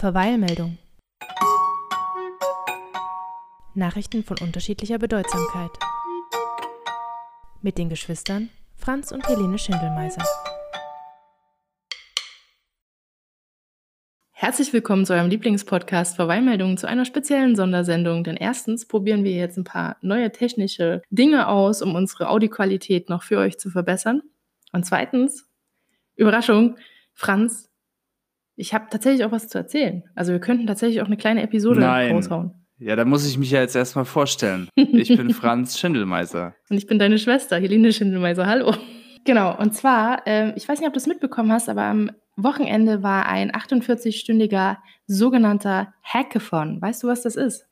[0.00, 0.78] Verweilmeldung.
[3.74, 5.72] Nachrichten von unterschiedlicher Bedeutsamkeit.
[7.60, 10.24] Mit den Geschwistern Franz und Helene Schindelmeiser.
[14.30, 18.24] Herzlich willkommen zu eurem Lieblingspodcast Verweilmeldungen zu einer speziellen Sondersendung.
[18.24, 23.22] Denn erstens probieren wir jetzt ein paar neue technische Dinge aus, um unsere Audioqualität noch
[23.22, 24.22] für euch zu verbessern.
[24.72, 25.46] Und zweitens,
[26.16, 26.78] Überraschung,
[27.12, 27.69] Franz
[28.60, 30.04] ich habe tatsächlich auch was zu erzählen.
[30.14, 32.12] Also wir könnten tatsächlich auch eine kleine Episode Nein.
[32.12, 32.52] raushauen.
[32.78, 34.68] Ja, da muss ich mich ja jetzt erstmal vorstellen.
[34.76, 36.54] Ich bin Franz Schindelmeiser.
[36.68, 38.46] Und ich bin deine Schwester, Helene Schindelmeiser.
[38.46, 38.74] Hallo.
[39.26, 43.02] Genau, und zwar, äh, ich weiß nicht, ob du es mitbekommen hast, aber am Wochenende
[43.02, 46.80] war ein 48-stündiger sogenannter Hackathon.
[46.80, 47.66] Weißt du, was das ist?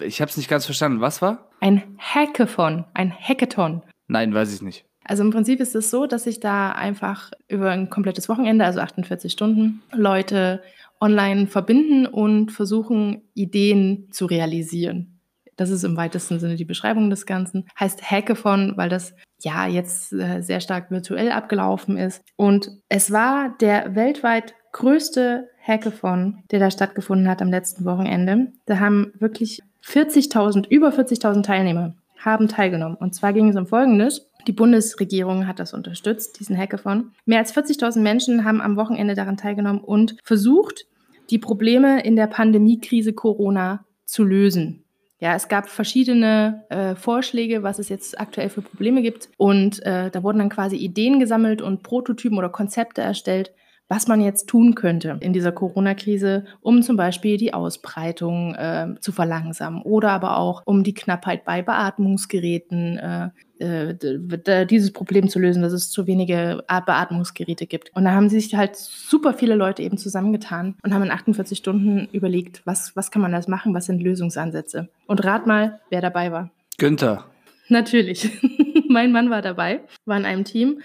[0.00, 1.02] Ich habe es nicht ganz verstanden.
[1.02, 1.50] Was war?
[1.60, 3.82] Ein Hackathon, ein Hackathon.
[4.06, 4.86] Nein, weiß ich nicht.
[5.04, 8.80] Also im Prinzip ist es so, dass sich da einfach über ein komplettes Wochenende, also
[8.80, 10.62] 48 Stunden, Leute
[11.00, 15.20] online verbinden und versuchen, Ideen zu realisieren.
[15.56, 17.68] Das ist im weitesten Sinne die Beschreibung des Ganzen.
[17.78, 22.22] Heißt Hackathon, weil das ja jetzt äh, sehr stark virtuell abgelaufen ist.
[22.36, 28.52] Und es war der weltweit größte Hackathon, der da stattgefunden hat am letzten Wochenende.
[28.66, 32.96] Da haben wirklich 40.000, über 40.000 Teilnehmer haben teilgenommen.
[32.96, 34.30] Und zwar ging es um Folgendes.
[34.46, 37.12] Die Bundesregierung hat das unterstützt, diesen Hackathon.
[37.24, 40.86] Mehr als 40.000 Menschen haben am Wochenende daran teilgenommen und versucht,
[41.30, 44.84] die Probleme in der Pandemiekrise Corona zu lösen.
[45.20, 49.30] Ja, es gab verschiedene äh, Vorschläge, was es jetzt aktuell für Probleme gibt.
[49.38, 53.52] Und äh, da wurden dann quasi Ideen gesammelt und Prototypen oder Konzepte erstellt,
[53.88, 59.12] was man jetzt tun könnte in dieser Corona-Krise, um zum Beispiel die Ausbreitung äh, zu
[59.12, 65.62] verlangsamen oder aber auch um die Knappheit bei Beatmungsgeräten, äh, äh, dieses Problem zu lösen,
[65.62, 67.94] dass es zu wenige Beatmungsgeräte gibt.
[67.94, 72.08] Und da haben sich halt super viele Leute eben zusammengetan und haben in 48 Stunden
[72.12, 74.88] überlegt, was, was kann man das machen, was sind Lösungsansätze.
[75.06, 76.50] Und rat mal, wer dabei war.
[76.78, 77.26] Günther.
[77.68, 78.30] Natürlich.
[78.88, 80.80] mein Mann war dabei, war in einem Team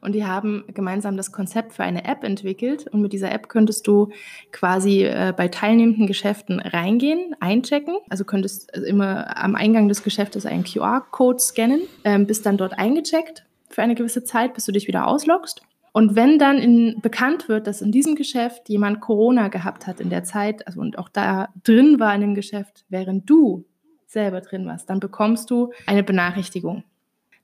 [0.00, 2.88] und die haben gemeinsam das Konzept für eine App entwickelt.
[2.88, 4.10] Und mit dieser App könntest du
[4.50, 7.96] quasi äh, bei teilnehmenden Geschäften reingehen, einchecken.
[8.10, 12.78] Also könntest also immer am Eingang des Geschäftes einen QR-Code scannen, ähm, bist dann dort
[12.78, 15.62] eingecheckt für eine gewisse Zeit, bis du dich wieder ausloggst.
[15.92, 20.10] Und wenn dann in, bekannt wird, dass in diesem Geschäft jemand Corona gehabt hat in
[20.10, 23.66] der Zeit, also und auch da drin war in dem Geschäft, während du
[24.12, 26.84] selber drin warst, dann bekommst du eine Benachrichtigung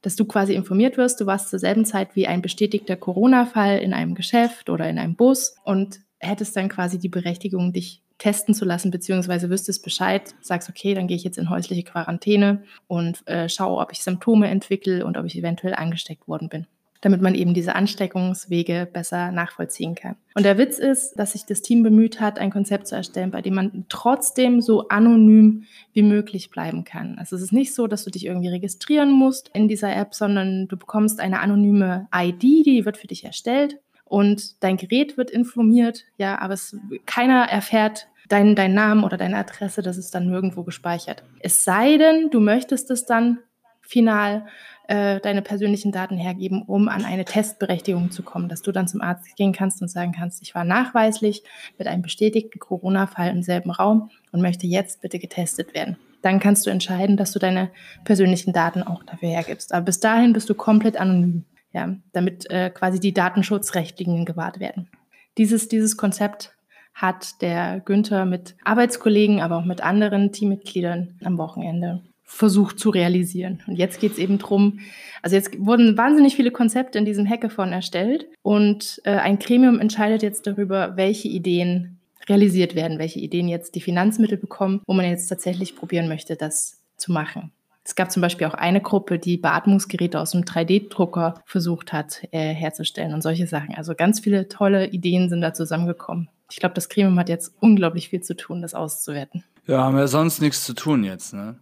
[0.03, 3.93] dass du quasi informiert wirst, du warst zur selben Zeit wie ein bestätigter Corona-Fall in
[3.93, 8.65] einem Geschäft oder in einem Bus und hättest dann quasi die Berechtigung, dich testen zu
[8.65, 13.49] lassen, beziehungsweise wüsstest Bescheid, sagst, okay, dann gehe ich jetzt in häusliche Quarantäne und äh,
[13.49, 16.67] schaue, ob ich Symptome entwickle und ob ich eventuell angesteckt worden bin
[17.01, 20.17] damit man eben diese Ansteckungswege besser nachvollziehen kann.
[20.35, 23.43] Und der Witz ist, dass sich das Team bemüht hat, ein Konzept zu erstellen, bei
[23.43, 27.17] dem man trotzdem so anonym wie möglich bleiben kann.
[27.19, 30.69] Also es ist nicht so, dass du dich irgendwie registrieren musst in dieser App, sondern
[30.69, 36.05] du bekommst eine anonyme ID, die wird für dich erstellt und dein Gerät wird informiert,
[36.17, 36.77] ja, aber es,
[37.07, 41.23] keiner erfährt, deinen dein Namen oder deine Adresse, das ist dann nirgendwo gespeichert.
[41.41, 43.39] Es sei denn, du möchtest es dann
[43.81, 44.47] final
[44.89, 49.03] äh, deine persönlichen Daten hergeben, um an eine Testberechtigung zu kommen, dass du dann zum
[49.03, 51.43] Arzt gehen kannst und sagen kannst, ich war nachweislich
[51.77, 55.99] mit einem bestätigten Corona-Fall im selben Raum und möchte jetzt bitte getestet werden.
[56.23, 57.71] Dann kannst du entscheiden, dass du deine
[58.05, 59.73] persönlichen Daten auch dafür hergibst.
[59.75, 64.89] Aber bis dahin bist du komplett anonym, ja, damit äh, quasi die Datenschutzrechtlinien gewahrt werden.
[65.37, 66.57] Dieses, dieses Konzept
[66.95, 73.63] hat der Günther mit Arbeitskollegen, aber auch mit anderen Teammitgliedern am Wochenende versucht zu realisieren.
[73.67, 74.81] Und jetzt geht es eben drum.
[75.23, 80.23] also jetzt wurden wahnsinnig viele Konzepte in diesem Hackathon erstellt und äh, ein Gremium entscheidet
[80.23, 85.27] jetzt darüber, welche Ideen realisiert werden, welche Ideen jetzt die Finanzmittel bekommen, wo man jetzt
[85.27, 87.51] tatsächlich probieren möchte, das zu machen.
[87.83, 92.53] Es gab zum Beispiel auch eine Gruppe, die Beatmungsgeräte aus einem 3D-Drucker versucht hat äh,
[92.53, 93.75] herzustellen und solche Sachen.
[93.75, 96.29] Also ganz viele tolle Ideen sind da zusammengekommen.
[96.51, 99.45] Ich glaube, das Gremium hat jetzt unglaublich viel zu tun, das auszuwerten.
[99.67, 101.57] Ja, haben wir sonst nichts zu tun jetzt, ne?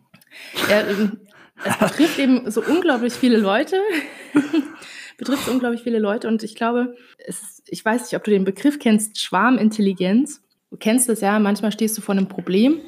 [0.70, 1.20] Ja, ähm,
[1.64, 3.76] es betrifft eben so unglaublich viele Leute.
[5.18, 6.94] betrifft unglaublich viele Leute und ich glaube,
[7.26, 10.42] es, ich weiß nicht, ob du den Begriff kennst, Schwarmintelligenz.
[10.70, 12.80] Du kennst das ja, manchmal stehst du vor einem Problem,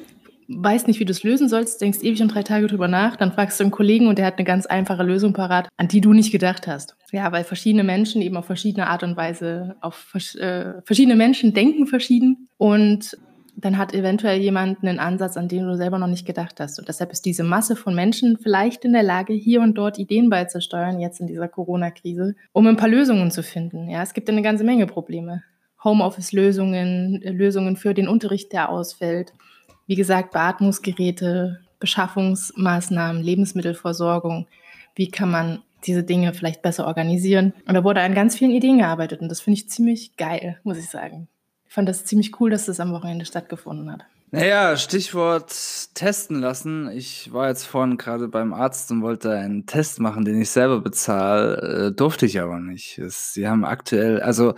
[0.49, 3.31] weißt nicht, wie du es lösen sollst, denkst ewig und drei Tage drüber nach, dann
[3.31, 6.13] fragst du einen Kollegen und der hat eine ganz einfache Lösung parat, an die du
[6.13, 6.95] nicht gedacht hast.
[7.11, 11.87] Ja, weil verschiedene Menschen eben auf verschiedene Art und Weise, auf äh, verschiedene Menschen denken
[11.87, 13.17] verschieden und
[13.55, 16.79] dann hat eventuell jemand einen Ansatz, an den du selber noch nicht gedacht hast.
[16.79, 20.29] Und deshalb ist diese Masse von Menschen vielleicht in der Lage, hier und dort Ideen
[20.29, 23.89] beizusteuern, jetzt in dieser Corona-Krise, um ein paar Lösungen zu finden.
[23.89, 25.43] Ja, es gibt eine ganze Menge Probleme.
[25.83, 29.33] Homeoffice-Lösungen, äh, Lösungen für den Unterricht, der ausfällt.
[29.87, 34.47] Wie gesagt, Beatmungsgeräte, Beschaffungsmaßnahmen, Lebensmittelversorgung.
[34.95, 37.53] Wie kann man diese Dinge vielleicht besser organisieren?
[37.65, 40.77] Und da wurde an ganz vielen Ideen gearbeitet und das finde ich ziemlich geil, muss
[40.77, 41.27] ich sagen.
[41.69, 44.01] Ich fand das ziemlich cool, dass das am Wochenende stattgefunden hat.
[44.31, 45.53] Naja, Stichwort
[45.93, 46.89] testen lassen.
[46.89, 50.81] Ich war jetzt vorhin gerade beim Arzt und wollte einen Test machen, den ich selber
[50.81, 51.89] bezahle.
[51.89, 52.97] Äh, durfte ich aber nicht.
[52.97, 54.55] Es, sie haben aktuell, also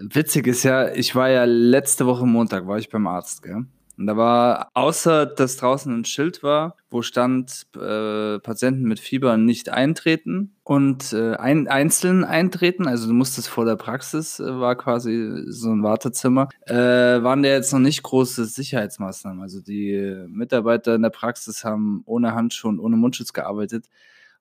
[0.00, 3.66] witzig ist ja, ich war ja letzte Woche Montag, war ich beim Arzt, gell?
[3.96, 9.36] Und da war, außer dass draußen ein Schild war, wo stand, äh, Patienten mit Fieber
[9.36, 14.76] nicht eintreten und äh, ein, einzeln eintreten, also du musstest vor der Praxis, äh, war
[14.76, 19.42] quasi so ein Wartezimmer, äh, waren da jetzt noch nicht große Sicherheitsmaßnahmen.
[19.42, 23.86] Also die Mitarbeiter in der Praxis haben ohne Handschuhe und ohne Mundschutz gearbeitet.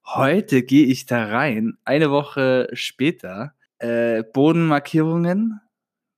[0.06, 5.62] Heute gehe ich da rein, eine Woche später, äh, Bodenmarkierungen,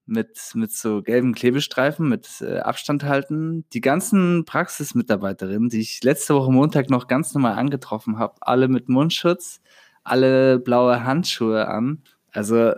[0.05, 3.65] mit, mit so gelben Klebestreifen, mit äh, Abstand halten.
[3.73, 8.89] Die ganzen Praxismitarbeiterinnen, die ich letzte Woche Montag noch ganz normal angetroffen habe, alle mit
[8.89, 9.61] Mundschutz,
[10.03, 12.03] alle blaue Handschuhe an.
[12.31, 12.73] Also,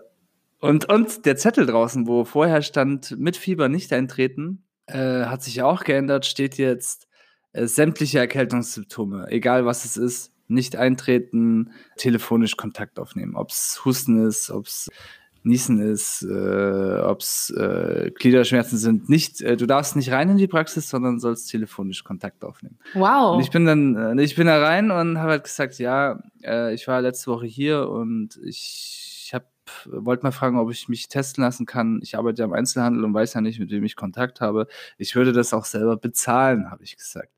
[0.59, 5.61] und, und der Zettel draußen, wo vorher stand, mit Fieber nicht eintreten, äh, hat sich
[5.61, 7.07] auch geändert, steht jetzt
[7.51, 13.35] äh, sämtliche Erkältungssymptome, egal was es ist, nicht eintreten, telefonisch Kontakt aufnehmen.
[13.35, 14.89] Ob es Husten ist, ob es
[15.47, 19.09] Niesen ist, äh, ob es äh, Gliederschmerzen sind.
[19.09, 22.77] Nicht, äh, du darfst nicht rein in die Praxis, sondern sollst telefonisch Kontakt aufnehmen.
[22.93, 23.35] Wow.
[23.35, 26.73] Und ich bin dann, äh, ich bin da rein und habe halt gesagt, ja, äh,
[26.73, 29.45] ich war letzte Woche hier und ich, habe
[29.85, 31.99] wollte mal fragen, ob ich mich testen lassen kann.
[32.01, 34.67] Ich arbeite ja im Einzelhandel und weiß ja nicht, mit wem ich Kontakt habe.
[34.97, 37.33] Ich würde das auch selber bezahlen, habe ich gesagt.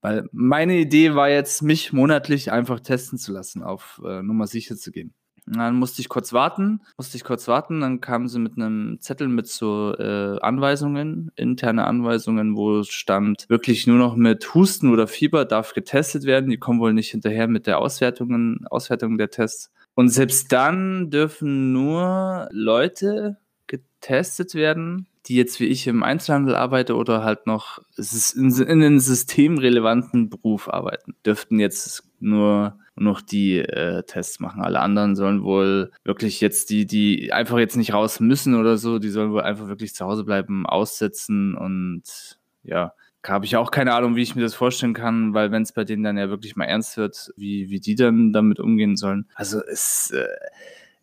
[0.00, 4.76] Weil meine Idee war jetzt, mich monatlich einfach testen zu lassen, auf äh, Nummer sicher
[4.76, 5.14] zu gehen.
[5.46, 9.28] Dann musste ich kurz warten, musste ich kurz warten, dann kamen sie mit einem Zettel
[9.28, 15.44] mit so äh, Anweisungen, interne Anweisungen, wo stand, wirklich nur noch mit Husten oder Fieber
[15.44, 16.48] darf getestet werden.
[16.48, 19.70] Die kommen wohl nicht hinterher mit der Auswertungen, Auswertung der Tests.
[19.94, 23.36] Und selbst dann dürfen nur Leute
[23.66, 29.00] getestet werden, die jetzt wie ich im Einzelhandel arbeite oder halt noch in, in einen
[29.00, 34.62] systemrelevanten Beruf arbeiten, dürften jetzt nur noch die äh, Tests machen.
[34.62, 38.98] Alle anderen sollen wohl wirklich jetzt die, die einfach jetzt nicht raus müssen oder so,
[38.98, 42.92] die sollen wohl einfach wirklich zu Hause bleiben, aussetzen und ja,
[43.26, 45.84] habe ich auch keine Ahnung, wie ich mir das vorstellen kann, weil wenn es bei
[45.84, 49.28] denen dann ja wirklich mal ernst wird, wie, wie die dann damit umgehen sollen.
[49.34, 50.26] Also es, äh,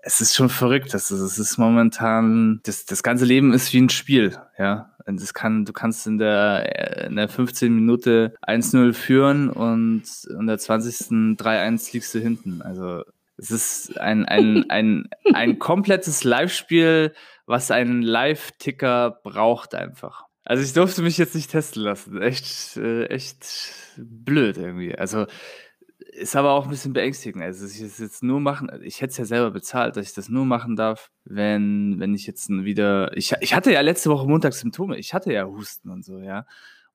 [0.04, 0.94] es ist schon verrückt.
[0.94, 4.88] Das ist, es ist momentan, das, das ganze Leben ist wie ein Spiel, ja.
[5.06, 10.58] Das kann, du kannst in der, in der 15 Minute 1-0 führen und in der
[10.58, 11.38] 20.
[11.38, 12.62] 3-1 liegst du hinten.
[12.62, 13.04] Also
[13.36, 17.14] es ist ein, ein, ein, ein komplettes Live-Spiel,
[17.46, 20.26] was einen Live-Ticker braucht einfach.
[20.44, 22.22] Also ich durfte mich jetzt nicht testen lassen.
[22.22, 23.46] Echt, äh, echt
[23.98, 24.96] blöd irgendwie.
[24.96, 25.26] Also
[26.12, 27.44] ist aber auch ein bisschen beängstigend.
[27.44, 30.30] Also ich es jetzt nur machen, ich hätte es ja selber bezahlt, dass ich das
[30.30, 33.16] nur machen darf, wenn, wenn ich jetzt wieder.
[33.16, 36.46] Ich, ich hatte ja letzte Woche Montag Symptome, ich hatte ja Husten und so, ja.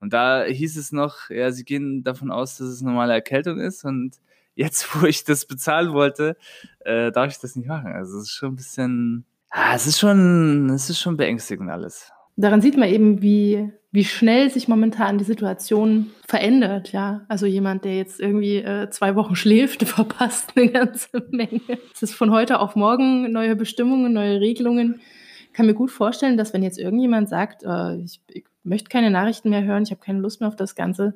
[0.01, 3.85] Und da hieß es noch, ja, sie gehen davon aus, dass es normale Erkältung ist.
[3.85, 4.17] Und
[4.55, 6.37] jetzt, wo ich das bezahlen wollte,
[6.81, 7.93] äh, darf ich das nicht machen.
[7.93, 9.25] Also es ist schon ein bisschen.
[9.51, 12.13] Ah, es ist schon, es ist schon beängstigend alles.
[12.37, 17.25] Daran sieht man eben, wie wie schnell sich momentan die Situation verändert, ja.
[17.29, 21.63] Also jemand, der jetzt irgendwie äh, zwei Wochen schläft, verpasst eine ganze Menge.
[21.95, 25.01] Es ist von heute auf morgen neue Bestimmungen, neue Regelungen.
[25.47, 29.11] Ich kann mir gut vorstellen, dass wenn jetzt irgendjemand sagt, äh, ich, ich, möchte keine
[29.11, 31.15] Nachrichten mehr hören, ich habe keine Lust mehr auf das Ganze,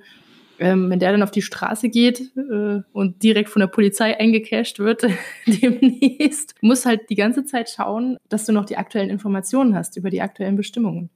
[0.58, 4.78] ähm, wenn der dann auf die Straße geht äh, und direkt von der Polizei eingecasht
[4.78, 5.04] wird
[5.46, 10.08] demnächst, muss halt die ganze Zeit schauen, dass du noch die aktuellen Informationen hast über
[10.08, 11.10] die aktuellen Bestimmungen.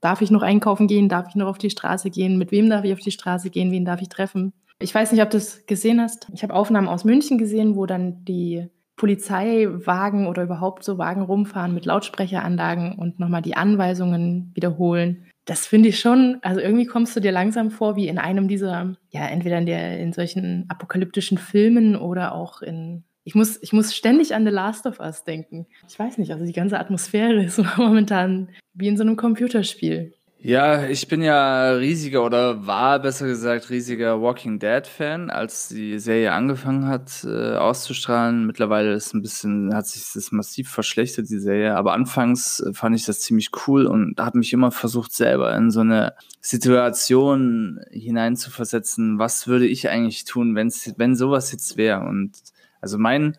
[0.00, 1.08] Darf ich noch einkaufen gehen?
[1.08, 2.38] Darf ich noch auf die Straße gehen?
[2.38, 3.70] Mit wem darf ich auf die Straße gehen?
[3.70, 4.52] Wen darf ich treffen?
[4.78, 6.28] Ich weiß nicht, ob du es gesehen hast.
[6.34, 11.74] Ich habe Aufnahmen aus München gesehen, wo dann die Polizeiwagen oder überhaupt so Wagen rumfahren
[11.74, 15.26] mit Lautsprecheranlagen und nochmal die Anweisungen wiederholen.
[15.44, 18.96] Das finde ich schon, also irgendwie kommst du dir langsam vor wie in einem dieser,
[19.10, 23.92] ja, entweder in, der, in solchen apokalyptischen Filmen oder auch in ich muss, ich muss
[23.92, 25.66] ständig an The Last of Us denken.
[25.88, 30.14] Ich weiß nicht, also die ganze Atmosphäre ist momentan wie in so einem Computerspiel.
[30.38, 35.98] Ja, ich bin ja riesiger oder war besser gesagt riesiger Walking Dead Fan, als die
[35.98, 38.46] Serie angefangen hat äh, auszustrahlen.
[38.46, 42.94] Mittlerweile ist ein bisschen hat sich das massiv verschlechtert die Serie, aber anfangs äh, fand
[42.94, 49.18] ich das ziemlich cool und habe mich immer versucht selber in so eine Situation hineinzuversetzen.
[49.18, 52.02] Was würde ich eigentlich tun, wenn's, wenn sowas jetzt wäre?
[52.02, 52.36] Und
[52.80, 53.36] also mein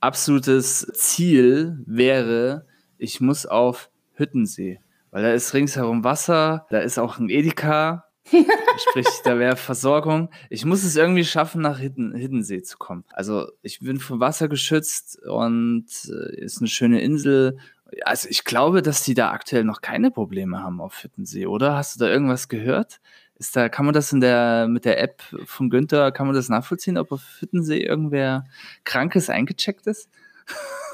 [0.00, 2.66] absolutes Ziel wäre,
[2.98, 4.80] ich muss auf Hüttensee.
[5.10, 8.08] Weil da ist ringsherum Wasser, da ist auch ein Edeka,
[8.88, 10.30] Sprich, da wäre Versorgung.
[10.50, 13.04] Ich muss es irgendwie schaffen, nach Hidden, Hiddensee zu kommen.
[13.12, 17.58] Also ich bin vom Wasser geschützt und äh, ist eine schöne Insel.
[18.04, 21.76] Also ich glaube, dass die da aktuell noch keine Probleme haben auf Hiddensee, oder?
[21.76, 23.00] Hast du da irgendwas gehört?
[23.38, 26.48] Ist da, kann man das in der, mit der App von Günther, kann man das
[26.48, 28.44] nachvollziehen, ob auf Hiddensee irgendwer
[28.84, 30.10] Krankes eingecheckt ist?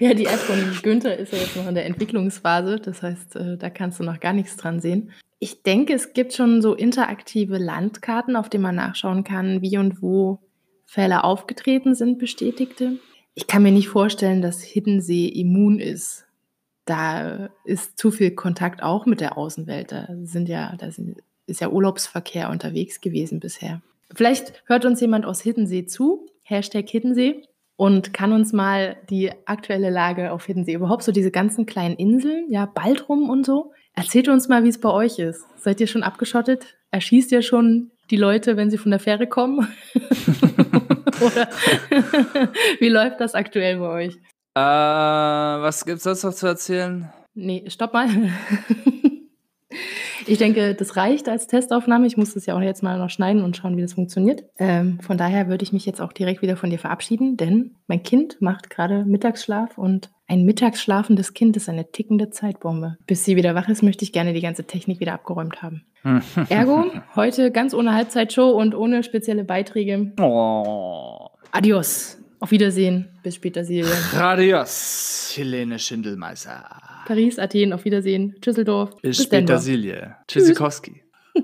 [0.00, 2.76] ja, die App von Günther ist ja jetzt noch in der Entwicklungsphase.
[2.76, 5.12] Das heißt, äh, da kannst du noch gar nichts dran sehen.
[5.38, 10.02] Ich denke, es gibt schon so interaktive Landkarten, auf denen man nachschauen kann, wie und
[10.02, 10.40] wo
[10.84, 12.98] Fälle aufgetreten sind, bestätigte.
[13.34, 16.23] Ich kann mir nicht vorstellen, dass Hiddensee immun ist.
[16.84, 19.92] Da ist zu viel Kontakt auch mit der Außenwelt.
[19.92, 23.80] Da sind ja, da sind, ist ja Urlaubsverkehr unterwegs gewesen bisher.
[24.14, 27.42] Vielleicht hört uns jemand aus Hiddensee zu, Hashtag Hiddensee,
[27.76, 32.48] und kann uns mal die aktuelle Lage auf Hiddensee, überhaupt so diese ganzen kleinen Inseln,
[32.48, 35.46] ja, Baldrum und so, Erzählt uns mal, wie es bei euch ist.
[35.56, 36.76] Seid ihr schon abgeschottet?
[36.90, 39.68] Erschießt ihr schon die Leute, wenn sie von der Fähre kommen?
[41.20, 41.48] Oder
[42.80, 44.18] wie läuft das aktuell bei euch?
[44.54, 47.12] Äh, was gibt es sonst noch zu erzählen?
[47.34, 48.08] Nee, stopp mal.
[50.26, 52.06] Ich denke, das reicht als Testaufnahme.
[52.06, 54.44] Ich muss das ja auch jetzt mal noch schneiden und schauen, wie das funktioniert.
[54.58, 58.02] Ähm, von daher würde ich mich jetzt auch direkt wieder von dir verabschieden, denn mein
[58.02, 62.96] Kind macht gerade Mittagsschlaf und ein mittagsschlafendes Kind ist eine tickende Zeitbombe.
[63.06, 65.84] Bis sie wieder wach ist, möchte ich gerne die ganze Technik wieder abgeräumt haben.
[66.48, 70.12] Ergo, heute ganz ohne Halbzeitshow und ohne spezielle Beiträge.
[70.18, 71.28] Oh.
[71.52, 72.18] Adios.
[72.40, 73.08] Auf Wiedersehen.
[73.22, 73.94] Bis später, Silvia.
[74.20, 76.64] Adios, Helene Schindelmeiser.
[77.06, 78.34] Paris, Athen, auf Wiedersehen.
[78.40, 78.90] Tschüsseldorf.
[79.02, 80.16] Bis, Bis später, Silje.
[80.28, 81.02] Tschüssikowski.